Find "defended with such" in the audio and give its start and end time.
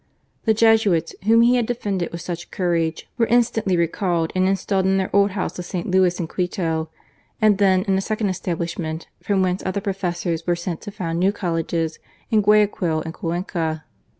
1.67-2.49